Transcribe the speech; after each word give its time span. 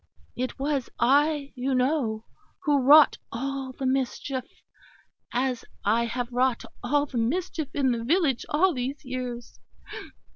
It 0.35 0.57
was 0.57 0.89
I, 0.99 1.51
you 1.55 1.75
know, 1.75 2.25
who 2.63 2.81
wrought 2.81 3.19
all 3.31 3.71
the 3.71 3.85
mischief, 3.85 4.45
as 5.31 5.63
I 5.85 6.05
have 6.05 6.31
wrought 6.31 6.65
all 6.83 7.05
the 7.05 7.19
mischief 7.19 7.67
in 7.75 7.91
the 7.91 8.03
village 8.03 8.43
all 8.49 8.73
these 8.73 9.05
years. 9.05 9.59